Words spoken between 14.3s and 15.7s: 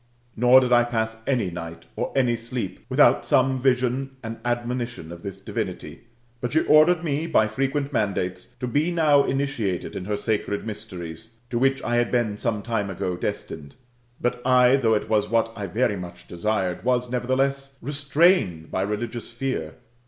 I, though it was what I